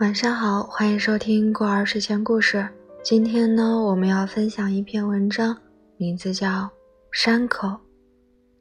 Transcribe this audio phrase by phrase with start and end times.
[0.00, 2.68] 晚上好，欢迎收听过儿睡前故事。
[3.04, 5.56] 今天呢，我们要分享一篇文章，
[5.96, 6.48] 名字叫
[7.12, 7.68] 《山口》，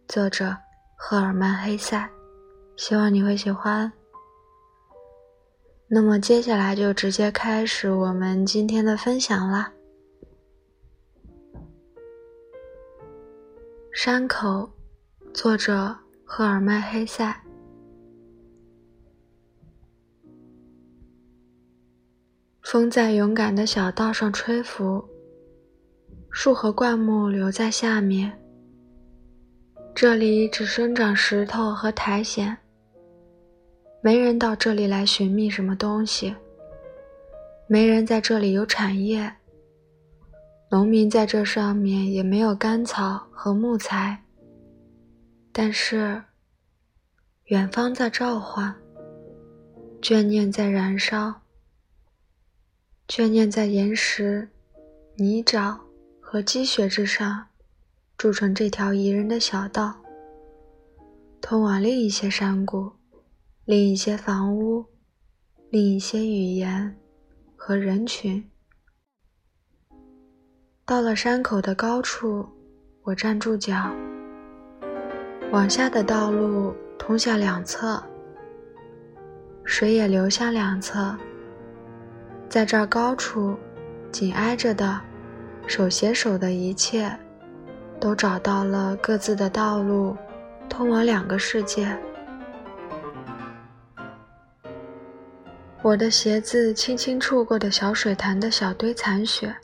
[0.08, 0.56] 作者
[0.96, 2.08] 赫尔曼·黑塞。
[2.78, 3.92] 希望你会喜欢。
[5.88, 9.74] 那么接下来就直接开始我们今天的分享啦。
[13.92, 14.70] 《山口》，
[15.34, 17.43] 作者赫尔曼·黑塞。
[22.74, 25.08] 风在勇敢的小道上吹拂，
[26.32, 28.34] 树和灌木留在下面。
[29.94, 32.58] 这里只生长石头和苔藓，
[34.02, 36.36] 没人到这里来寻觅什么东西，
[37.68, 39.32] 没人在这里有产业。
[40.72, 44.20] 农民在这上面也没有干草和木材。
[45.52, 46.20] 但是，
[47.50, 48.74] 远方在召唤，
[50.02, 51.43] 眷念在燃烧。
[53.08, 54.50] 眷念在岩石、
[55.16, 55.78] 泥沼
[56.20, 57.46] 和积雪之上
[58.18, 59.94] 筑成这条宜人的小道，
[61.42, 62.92] 通往另一些山谷、
[63.66, 64.86] 另一些房屋、
[65.70, 66.98] 另一些语言
[67.56, 68.50] 和人群。
[70.86, 72.48] 到了山口的高处，
[73.04, 73.94] 我站住脚。
[75.52, 78.02] 往下的道路通向两侧，
[79.66, 81.16] 水也流向两侧。
[82.54, 83.58] 在这高处，
[84.12, 85.02] 紧挨着的，
[85.66, 87.12] 手携手的一切，
[88.00, 90.16] 都找到了各自的道路，
[90.70, 91.98] 通往两个世界。
[95.82, 99.56] 我的鞋子轻轻触过的小水潭的小堆残雪，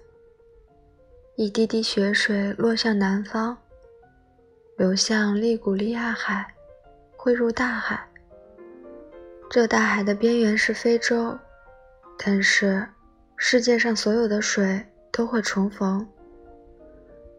[1.35, 3.55] 一滴滴雪水落向南方，
[4.77, 6.43] 流向利古利亚海，
[7.15, 8.03] 汇入大海。
[9.47, 11.37] 这大海的边缘是非洲。
[12.21, 12.85] 但是，
[13.37, 16.05] 世界上所有的水都会重逢。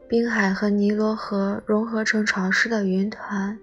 [0.09, 3.57] 滨海和尼罗河融合成潮湿的云团。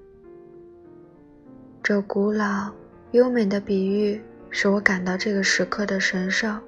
[1.82, 2.72] 这古老
[3.14, 6.62] 优美的比喻使我感到这个时刻的神圣。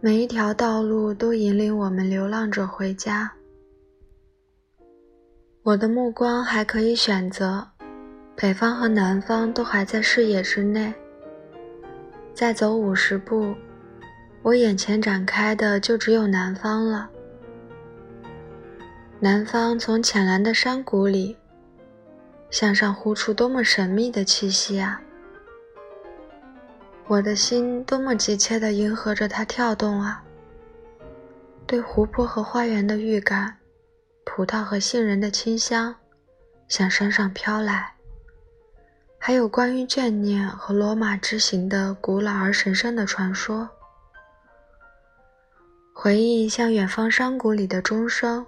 [0.00, 3.32] 每一条道路都引领我们流浪者回家。
[5.64, 7.66] 我的目光还可以选择，
[8.36, 10.94] 北方和南方都还在视野之内。
[12.36, 13.54] 再走五十步，
[14.42, 17.08] 我眼前展开的就只有南方了。
[19.18, 21.34] 南方从浅蓝的山谷里
[22.50, 25.00] 向上呼出多么神秘的气息啊！
[27.06, 30.22] 我的心多么急切地迎合着它跳动啊！
[31.66, 33.56] 对湖泊和花园的预感，
[34.26, 35.94] 葡萄和杏仁的清香
[36.68, 37.95] 向山上飘来。
[39.26, 43.68] 还有关于眷念和罗马之行的古老而神圣的传说，
[45.92, 48.46] 回忆像远方山谷里的钟声，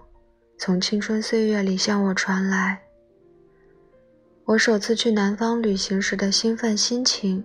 [0.56, 2.80] 从青春岁月里向我传来。
[4.44, 7.42] 我首次去南方旅行时的兴奋心情，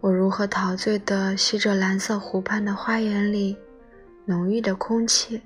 [0.00, 3.56] 我如何陶醉地吸着蓝色湖畔的花园里
[4.24, 5.42] 浓郁的空气，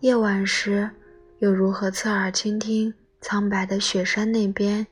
[0.00, 0.90] 夜晚时
[1.38, 2.92] 又如何侧耳倾听
[3.22, 4.86] 苍白的雪山那边。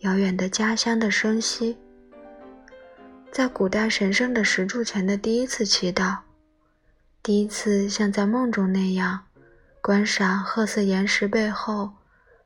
[0.00, 1.76] 遥远的家乡的声息，
[3.32, 6.18] 在古代神圣的石柱前的第一次祈祷，
[7.20, 9.26] 第一次像在梦中那样
[9.82, 11.90] 观赏褐色岩石背后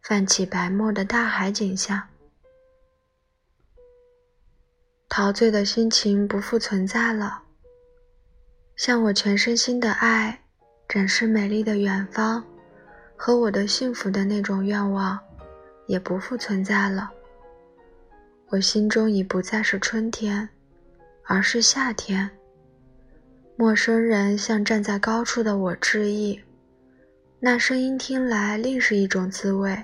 [0.01, 2.03] 泛起白沫的大海景象，
[5.11, 7.43] 陶醉的心情不复存在了，
[8.77, 10.43] 向我全身心的爱
[10.89, 12.43] 展示美丽的远方
[13.15, 15.19] 和我的幸福的那种愿望
[15.87, 17.13] 也不复存在了。
[18.53, 20.47] 我心中已不再是春天，
[21.25, 22.29] 而是夏天。
[23.57, 26.39] 陌生人向站在高处的我致意，
[27.41, 29.83] 那声音听来另是一种滋味。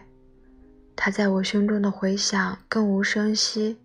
[0.95, 3.79] 它在我胸中的回响更无声息。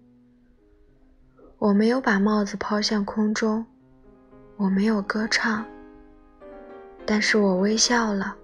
[1.60, 3.66] 我没有把帽子抛向空中，
[4.58, 5.66] 我没有歌唱，
[7.06, 8.36] 但是我微笑了。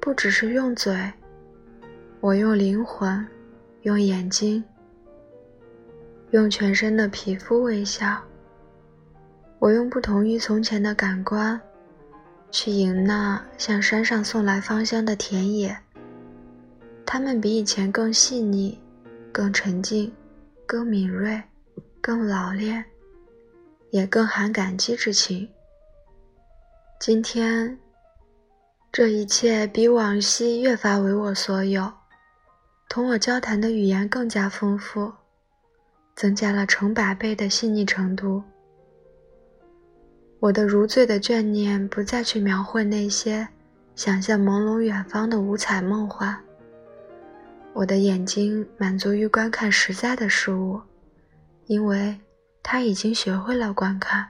[0.00, 1.12] 不只是用嘴，
[2.18, 3.24] 我用灵魂，
[3.82, 4.64] 用眼睛。
[6.30, 8.22] 用全身的皮肤微笑。
[9.58, 11.60] 我用不同于从前的感官，
[12.50, 15.76] 去迎那向山上送来芳香的田野。
[17.06, 18.78] 它们比以前更细腻，
[19.32, 20.12] 更沉静，
[20.66, 21.42] 更敏锐，
[22.00, 22.84] 更老练，
[23.90, 25.48] 也更含感激之情。
[27.00, 27.78] 今天，
[28.92, 31.90] 这一切比往昔越发为我所有。
[32.88, 35.12] 同我交谈的语言更加丰富。
[36.18, 38.42] 增加了成百倍的细腻程度。
[40.40, 43.46] 我的如醉的眷念不再去描绘那些
[43.94, 46.36] 想象朦胧远方的五彩梦幻，
[47.72, 50.80] 我的眼睛满足于观看实在的事物，
[51.66, 52.18] 因为
[52.64, 54.26] 他已经学会了观看。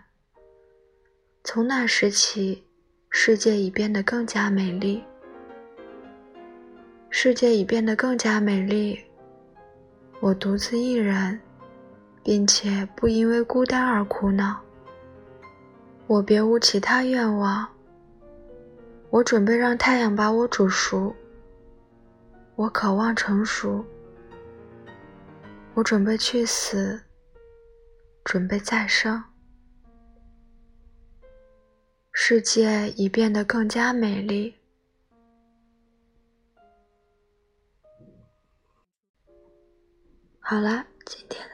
[1.43, 2.65] 从那时起，
[3.09, 5.03] 世界已变得更加美丽。
[7.09, 9.01] 世界已变得更加美丽。
[10.21, 11.41] 我独自一人，
[12.29, 14.61] 并且不因为孤单而苦恼。
[16.07, 17.67] 我别无其他愿望。
[19.09, 21.17] 我准备让太阳把我煮熟。
[22.55, 23.83] 我渴望成熟。
[25.73, 27.01] 我准备去死，
[28.27, 29.25] 准备再生。
[32.13, 34.55] 世界已变得更加美丽。
[40.41, 41.48] 好了，今天